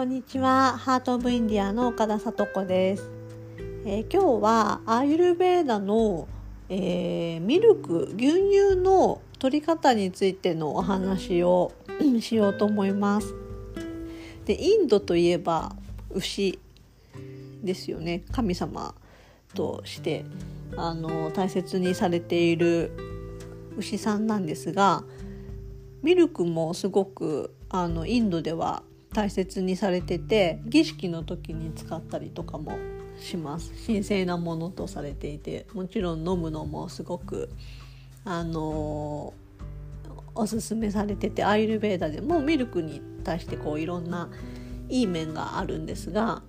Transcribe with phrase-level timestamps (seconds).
[0.00, 3.10] こんにちは、ハートオブインディアの岡田聡子です。
[3.84, 6.26] えー、今日はアーユルベーダの、
[6.70, 11.72] えー、ミルク牛乳の取り方についてのお話を
[12.22, 13.34] しようと思います。
[14.46, 15.76] で、インドといえば
[16.08, 16.58] 牛
[17.62, 18.22] ですよね。
[18.32, 18.94] 神様
[19.54, 20.24] として
[20.78, 22.90] あの大切にされている
[23.76, 25.04] 牛さんなんですが、
[26.02, 28.82] ミルクもすごくあのインドでは
[29.12, 32.78] 大切にされてて儀式の時に使ったりとかも
[33.18, 37.50] します神聖なものとされていてもちろん飲むのもすごく
[38.24, 39.34] あの
[40.34, 44.28] おすすめされててアイルベーダでもミルクに対してこういろんな
[44.88, 46.42] いい面があるんですが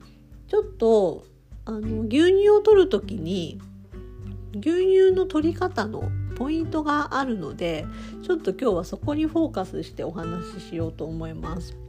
[0.48, 1.26] ちょっと
[1.66, 3.60] あの牛乳を取る時に
[4.54, 7.86] 牛乳の取り方のポイントがあるので
[8.24, 11.81] ちょっと今日はそこにフォーカスしてお話ししようと思います。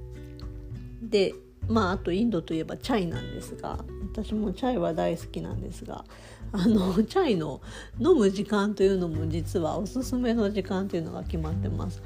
[1.03, 1.35] で
[1.69, 3.79] まああとインドといえばチャイなんですが
[4.13, 6.05] 私もチャイは大好きなんですが
[6.53, 7.61] あの チャイの
[7.99, 12.03] 飲む時間というのも実はおすすめの時間というのが決まってます。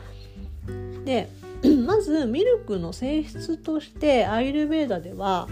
[1.05, 1.29] で
[1.87, 5.49] まずミルクの性質としてアイルベーダでは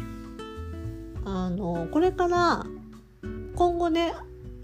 [1.25, 2.67] あのこれから
[3.55, 4.15] 今後ね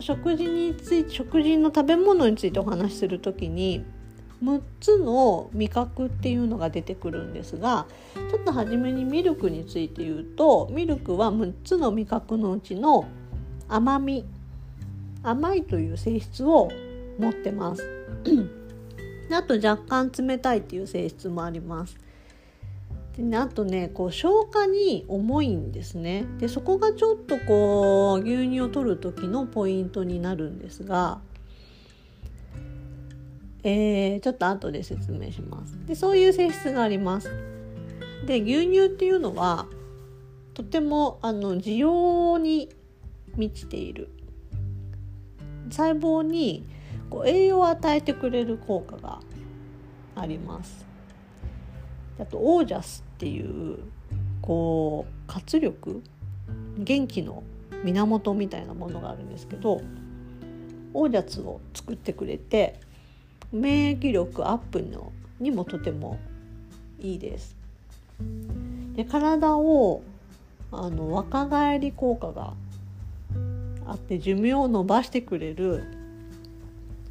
[0.00, 3.84] 食事について食事の食べ物についてお話しする時に
[4.42, 7.86] 6つの味覚っていうのが出てくるんですが
[8.30, 13.06] ちょっと初めにミルクについて言うとミルクは6つの味覚のうちの
[13.68, 14.24] 甘み
[15.22, 16.70] 甘いという性質を
[17.18, 17.84] 持ってます。
[19.32, 21.96] あと若干冷たいっていう性質もあります。
[23.16, 31.20] で、あとねこう消化に重いんですねでそこがちょっとこう牛乳を取る時のポイントになるんですが
[33.62, 35.78] えー、ちょっと後で説明します。
[35.86, 37.30] でそういう性質があります。
[38.26, 39.66] で牛乳っていうのは
[40.54, 42.68] とてもあの需要に
[43.36, 44.10] 満ちている。
[45.70, 46.66] 細胞に
[47.08, 49.20] こう栄養を与えてくれる効果が
[50.16, 50.86] あります。
[52.18, 53.78] あとオージャスっていう
[54.42, 56.02] こう活力。
[56.78, 57.42] 元気の
[57.84, 59.80] 源みたいなものがあるんですけど
[60.92, 62.80] オージャスを作ってくれて
[63.52, 66.18] 免疫力アップのにもとても
[66.98, 67.56] いいです。
[68.94, 70.02] で体を
[70.72, 72.54] あの若返り効果が
[73.86, 75.84] あって寿命を延ばしてくれる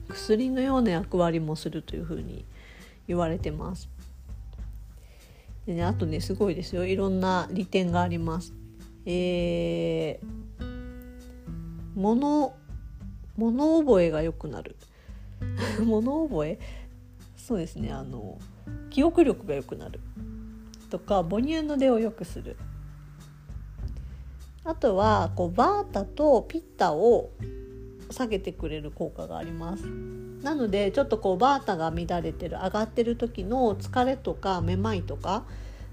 [0.07, 2.45] 薬のような役割もするというふうに
[3.07, 3.89] 言われてます。
[5.65, 8.53] でね、あとねすごいですよいろんな利点があります。
[9.05, 10.65] えー、
[11.95, 12.53] 物
[13.37, 14.75] 物覚えが良くなる
[15.83, 16.59] 物覚え？
[17.35, 17.91] そうですね。
[17.91, 18.37] あの
[18.89, 19.99] 記憶力が良くなる。
[20.89, 22.57] とか母乳の出を良くする。
[24.63, 27.31] あとはこうバータとピッタを
[28.11, 29.83] 下げてくれる効果があります。
[30.43, 35.43] なのでちょっとこうバータが乱れてる上がってる時の疲れとかめまいとか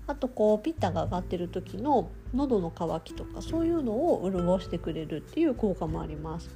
[0.07, 6.49] あとこうピッタが上がってる時の喉の渇きとかそういうのを潤してくれるっていう効果もあります。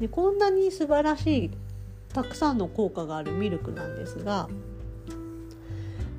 [0.00, 1.50] でこんなに素晴らしい
[2.12, 4.48] たくさんの効果があるミルクなんですが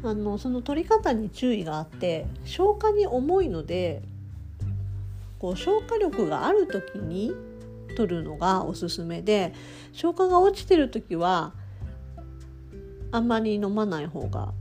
[0.04, 4.02] あのその取り方に注意があって消化に重いので
[5.40, 7.34] こう消化力がある時に
[7.96, 9.54] 取るのがおすすめで
[9.92, 11.54] 消化が落ちてる時は
[13.12, 14.54] あんまり飲まない方が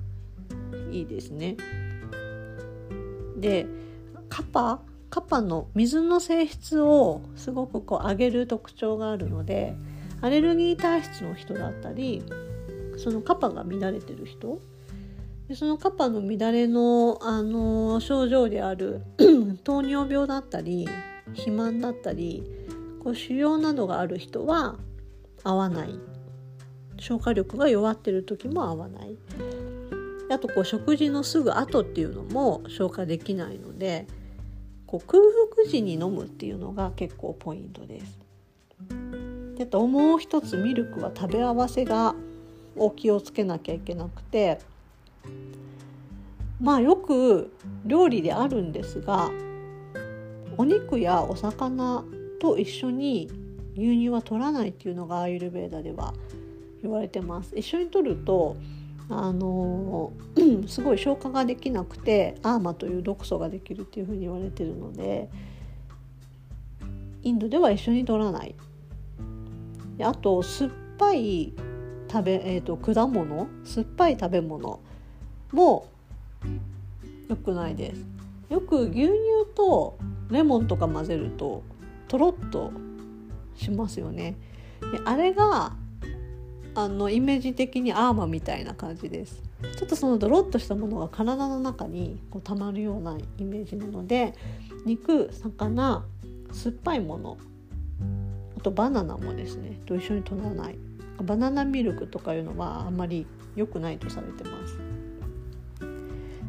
[0.91, 1.57] いいですね。
[3.37, 3.67] で
[4.29, 9.75] カパカパの水の性質をすごくこう上げる特徴があるので
[10.23, 12.23] アレルギー体質の人だったり
[12.97, 14.61] そのカパが乱れてる人。
[15.49, 19.03] でそのカパの乱れの、あの症状である
[19.65, 20.89] 糖尿病だったり
[21.33, 22.45] 肥満だったり
[23.03, 24.77] こう腫瘍などがある人は
[25.43, 25.99] 合わない。
[26.99, 29.17] 消化力が弱ってる時も合わない。
[30.31, 34.07] あとこう食事のすぐ後っていうのも消化できないので
[34.87, 35.23] こう空
[35.57, 38.30] 腹時に飲むっていうのが結構ポイントです。
[39.61, 42.15] でともう一つミルクは食べ合わせが
[42.77, 44.59] お気をつけなきゃいけなくて
[46.59, 47.53] まあよく
[47.85, 49.31] 料理であるんですが
[50.57, 52.03] お肉やお魚
[52.41, 53.31] と一緒に
[53.75, 56.15] 牛乳は取らないっていうのがアーユルベーダでは
[56.81, 57.55] 言われてます。
[57.55, 58.57] 一緒に取ると
[59.11, 60.15] あの
[60.69, 65.29] すごい消化ができなくてアーマという毒素ができるっていうふうに言われてるので
[67.23, 68.55] インドでは一緒に取らない
[70.01, 71.53] であと酸っぱい
[72.11, 73.49] 食べ、えーと、果物？
[73.65, 74.81] 酸っぱい食べ物
[75.53, 75.89] も
[77.29, 78.07] 良くないです。
[78.49, 79.13] よく牛乳
[79.55, 79.99] と
[80.31, 81.63] レモンとか混ぜると
[82.09, 82.73] とろっと
[83.55, 84.37] しますよね。
[84.81, 85.77] であれが
[86.75, 89.43] あのイメージ的にアーマみたいな感じです。
[89.77, 94.33] ちょっとそのドロッとしたものが体の中にこう溜まるようなイメージなので
[94.87, 96.07] 肉魚
[96.53, 97.37] 酸っぱいもの
[98.61, 100.79] あとバナナもですねと一緒に取らない
[101.25, 103.27] バナナミルクとかいうのはあんまり
[103.57, 104.77] 良くないとされてます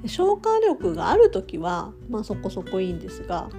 [0.10, 3.50] 消化力がある時は、まあ、そこそこいいんですが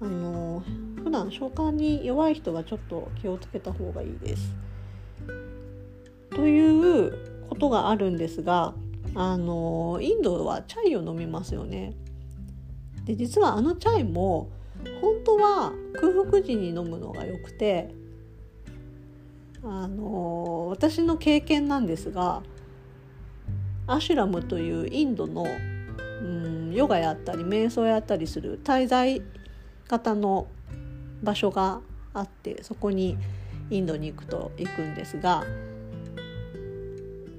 [0.00, 0.62] あの
[1.02, 4.54] 普段消化に弱い人はちょっと気をつけた方がいいです。
[6.30, 8.74] ということがあるんですが
[9.14, 11.94] あのインドはチャイを飲みますよね。
[13.04, 14.50] で実はあのチャイも
[15.00, 17.94] 本当は空腹時に飲むのがよくて
[19.62, 22.42] あの私の経験なんですが
[23.86, 25.46] アシュラムというインドの、
[26.22, 29.22] うん、ヨガやったり瞑想やったりする滞在
[29.88, 30.48] 型の
[31.22, 31.80] 場所が
[32.14, 33.16] あってそこに
[33.70, 35.44] インドに行くと行くんですが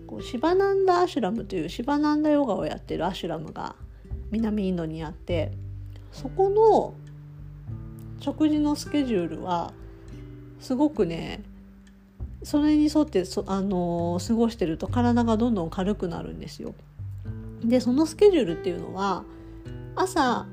[0.06, 3.76] こうシバナンダアシュラムというシバナンダヨガをやってるアシュラムが
[4.32, 5.52] 南インドにあって
[6.12, 6.94] そこの
[8.20, 9.74] 食事のスケジュールは
[10.60, 11.44] すごくね
[12.44, 16.76] それに沿ってそ、あの、過ごしてると体がどんどん軽くなるんですよ。
[17.64, 19.24] でそのスケジュールっていうのは
[19.96, 20.46] 朝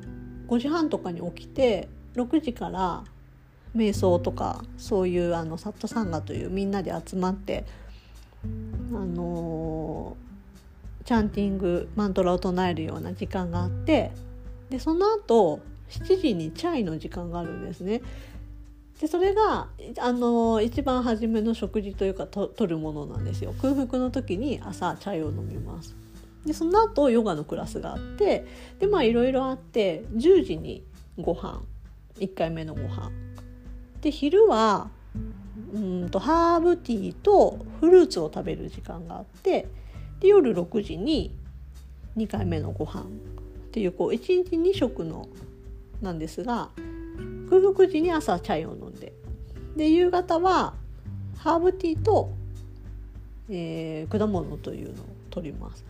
[0.49, 3.05] 5時半とかに起きて6時から
[3.77, 7.67] 瞑想とかそういうあのサットサンガというみんなで集まって
[8.43, 8.47] あ
[8.97, 10.17] の、
[11.05, 14.11] チャンティングマントラを唱えるような時間があって
[14.71, 15.61] でその後
[15.91, 18.03] 7時にチャイの時間があるんですね。
[19.01, 23.55] でそれがあの一番初めの食事というかと取るものなんですよ。
[23.61, 25.95] 空腹の時に朝チャイを飲みます。
[26.47, 28.47] でその後ヨガのクラスがあって
[28.79, 30.85] でまあいろいろあって10時に
[31.19, 31.63] ご飯
[32.19, 33.11] 1回目のご飯。
[34.01, 34.91] で昼は
[35.73, 39.67] うんとハーブティーとフルーツを食べる時間があって
[40.21, 41.35] で夜6時に
[42.17, 43.05] 2回目のご飯っ
[43.73, 45.29] ていうこう1日2食の
[46.01, 46.71] なんですが
[47.49, 49.13] 空腹時に朝チャイを飲んで
[49.77, 50.75] で夕方は
[51.39, 52.33] ハーブティーと、
[53.49, 55.85] えー、果物というのを取ります。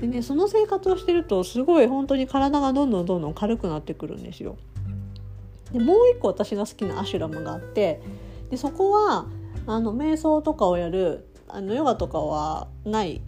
[0.00, 4.56] でねその生活をしてるとすごい本当に体がどんどんどんどん軽くなってくるんですよ。
[5.72, 8.00] でもう一個私が好きなアシュラムがあって
[8.50, 9.26] でそこは
[9.66, 13.20] あの瞑想とかをやるあのヨガとかはない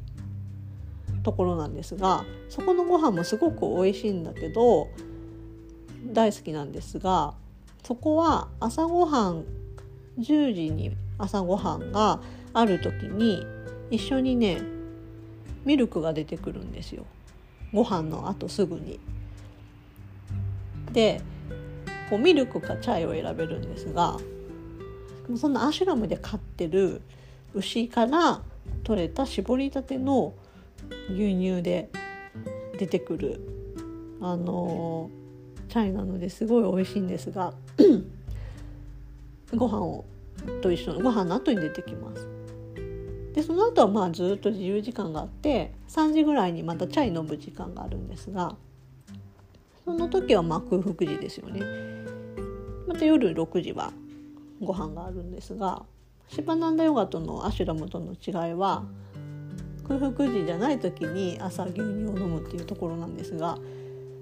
[1.22, 4.88] ところなんですがそこのご飯もすごく美味しいんだけど
[6.06, 7.34] 大好きなんですが
[7.84, 9.44] そこは朝ごはん
[10.18, 12.20] 10時に朝ごはんが
[12.52, 13.46] ある時に
[13.90, 14.60] 一緒にね
[15.64, 17.04] ミルクが出てくるんですよ
[17.72, 18.98] ご飯のあとすぐに。
[20.92, 21.20] で
[22.08, 24.16] こうミルクかチャイを選べるんですが
[25.36, 27.02] そのアシュラムで飼ってる
[27.54, 28.40] 牛から
[28.84, 30.32] 取れた搾りたての
[31.10, 31.90] 牛乳で
[32.78, 33.40] 出てくる
[34.22, 35.10] あの
[35.68, 37.52] チャイなのですごい美味しいんですが
[39.54, 40.04] ご飯を
[40.62, 42.26] と一緒のご飯の後に出てきます。
[43.34, 48.56] でその後はまあずっと自由時間があって3時ぐらいにまたチャイ飲む時間があるんですが
[49.84, 51.60] その時はま空腹時ですよね。
[52.86, 53.92] また夜6時は
[54.60, 55.84] ご飯があるんですが
[56.28, 58.84] シバナンダヨガとのアシュラムとの違いは
[59.86, 61.84] 空腹時じゃない時に朝牛乳を
[62.18, 63.56] 飲むっていうところなんですが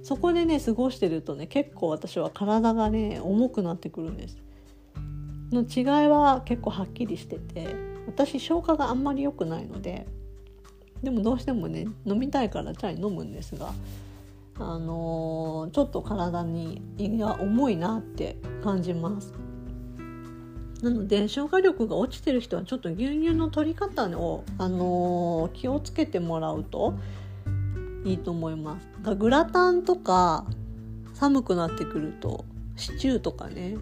[0.06, 4.38] そこでね過ごしてるとね結構私は体がね重くなってくるんです。
[5.50, 7.74] の違いは結構はっきりしてて
[8.06, 10.06] 私消化があんまり良くないので
[11.02, 13.72] でもどうしてもね飲みたいからチャイ飲むんですが
[14.60, 19.34] あのー、ちょっと体に胃が重いなって感じます。
[20.82, 26.94] なので消化力が落ちてる人はちょっと牛乳の取り方を、あのー、気をつけてもらうと
[28.06, 28.88] いいと思います。
[29.16, 30.46] グラタンとか
[31.12, 32.44] 寒くなってくると
[32.76, 33.76] シチューとかね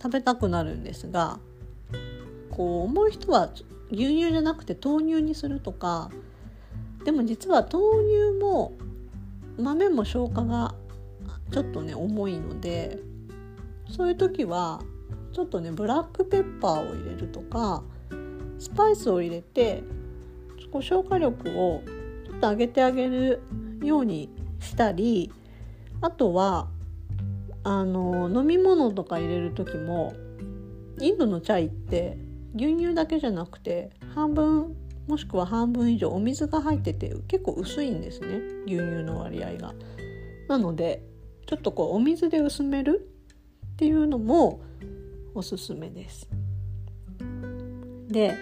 [0.00, 1.40] 食べたくなるんですが
[2.50, 3.50] こう思う人は
[3.90, 6.10] 牛乳じゃなくて豆乳にするとか
[7.04, 8.72] でも実は豆乳も
[9.58, 10.74] 豆も消化が
[11.50, 13.00] ちょっとね重いので
[13.88, 14.80] そういう時は
[15.32, 17.82] ちょっとねブラックペッパーを入れるとか
[18.58, 19.82] スパイスを入れて
[20.70, 21.82] こう消化力を
[22.40, 23.42] っと上げてあげる
[23.82, 25.30] ようにしたり
[26.00, 26.68] あとは
[27.62, 30.14] あの飲み物とか入れる時も
[30.98, 32.16] インドのチャイって
[32.54, 34.74] 牛乳だけじゃなくて半分
[35.06, 39.74] もしくは半分以上お水が入ってて結構薄いんですね牛乳の割合が。
[40.48, 41.04] なので
[41.46, 43.10] ちょっとこうお水で薄める
[43.74, 44.60] っていうのも
[45.34, 46.28] おすすめです。
[48.08, 48.34] で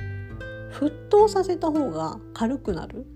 [0.72, 3.06] 沸騰させた方が軽くなる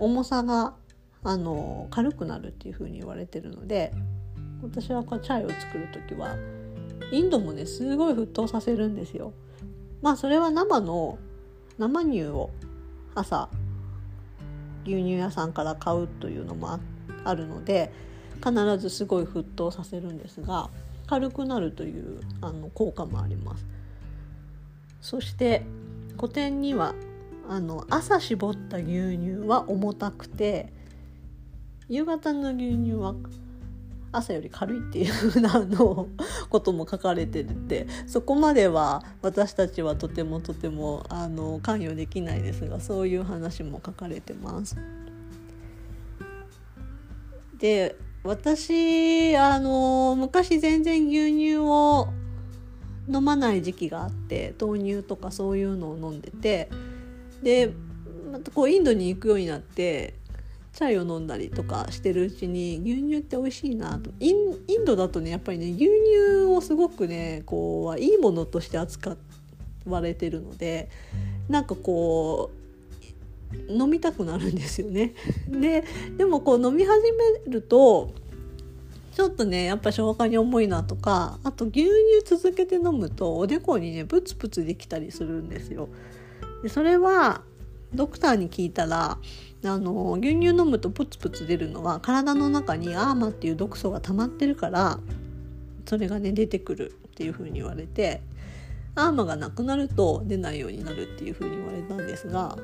[0.00, 0.74] 重さが
[1.22, 3.92] あの軽くなるっていう風に言われてるので
[4.62, 6.34] 私はこうチャイを作る時は
[7.12, 9.32] インドもねすごい沸騰させるんですよ。
[10.02, 11.18] まあそれは生の
[11.78, 12.50] 生乳を
[13.14, 13.48] 朝
[14.84, 16.78] 牛乳屋さんから買うというのも
[17.24, 17.92] あるので
[18.42, 20.70] 必ずすごい沸騰させるんですが
[21.06, 23.66] 軽くなるというあの効果もあります。
[25.00, 25.64] そして
[26.16, 26.94] 古典には
[27.50, 30.72] あの朝絞った牛乳は重たくて
[31.88, 33.16] 夕方の牛乳は
[34.12, 36.06] 朝より軽いっていう風なの
[36.48, 44.76] ことも書かれててそこまでは私たちはとてもとてもあの関与できないですがそういう話も書かれてます。
[47.58, 52.10] で私あの昔全然牛乳を
[53.08, 56.70] 飲まない時期があって豆乳とかそういうのを飲んでて
[57.42, 57.72] で
[58.30, 60.14] またこうインドに行くようになって
[60.72, 69.16] チャイを飲んだりとかしてるうちに牛乳って美味しいなとインドだとねやっぱりね牛乳をすごくねこういいものとして扱
[69.86, 70.88] われてるので
[71.48, 72.60] なんかこう
[73.72, 75.14] 飲みたくなるんですよね。
[75.48, 75.84] で
[76.16, 77.12] でもこう飲み始
[77.46, 78.12] めると
[79.12, 81.90] ちょっとねやっぱ消化に重いなとかあと牛乳
[82.24, 85.88] 続けて飲むとおでこにねブツブツできたりするんですよ。
[86.62, 87.42] でそれは
[87.94, 89.18] ドクターに聞いたら
[89.64, 94.98] あの牛乳飲むとプツプツ出るのは体の中にアーマっていう毒素が溜まってるから
[95.86, 98.22] それがね出てくるっていうふうに言われて
[98.94, 102.56] アーマがなくなると出ないようになるっていうふうに言われたんですが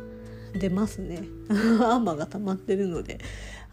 [0.54, 1.24] 出ますね。
[1.48, 3.18] アーマが溜まってるので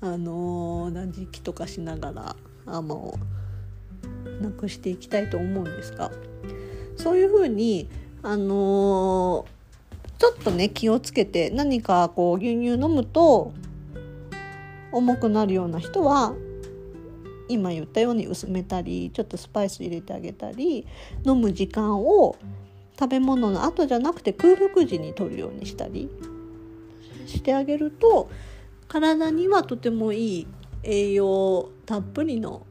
[0.01, 3.17] あの断食とかしながらアーマを
[4.41, 6.11] なくしていきたいと思うんですが
[6.97, 7.89] そういうふうに
[8.21, 9.45] あの
[10.17, 13.53] ちょっとね気をつけて何かこう牛乳飲むと
[14.91, 16.33] 重くなるような人は
[17.49, 20.87] 今言ったように薄めたりちょっとスパイス入れてあげたり
[21.25, 22.35] 飲む時間を
[22.99, 26.09] 食べ物の後じゃなくて空腹時にとるようにしたり
[27.25, 28.29] してあげると
[28.87, 30.47] 体にはとてもいい
[30.83, 32.65] 栄養たっぷりの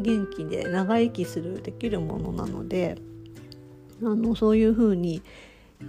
[0.00, 2.98] 元気で長生きするできるものなので
[4.02, 5.22] あのそういうふうに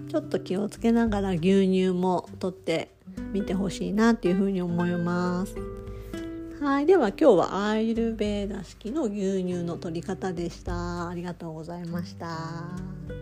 [0.10, 2.90] ちょっと気をつけながら牛乳も取って
[3.32, 5.56] みてほしいなっていうふうに思います。
[6.62, 11.08] はい、では今日はアイルベーダ式の牛乳の取り方でした。
[11.08, 13.17] ありがとうございました。